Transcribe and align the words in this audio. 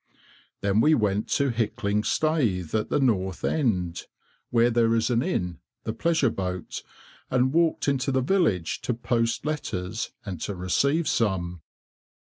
Then 0.61 0.81
we 0.81 0.95
went 0.95 1.27
to 1.33 1.49
Hickling 1.51 2.01
staithe, 2.03 2.73
at 2.73 2.89
the 2.89 2.99
north 2.99 3.43
end, 3.45 4.07
where 4.49 4.71
there 4.71 4.95
is 4.95 5.11
an 5.11 5.21
inn, 5.21 5.59
the 5.83 5.93
"Pleasure 5.93 6.31
Boat," 6.31 6.81
and 7.29 7.53
walked 7.53 7.87
into 7.87 8.11
the 8.11 8.21
village 8.21 8.81
to 8.81 8.95
post 8.95 9.45
letters, 9.45 10.09
and 10.25 10.41
to 10.41 10.55
receive 10.55 11.07
some. 11.07 11.61